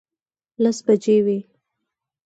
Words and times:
لس 0.63 0.77
بجې 0.85 1.17
وې. 1.25 1.37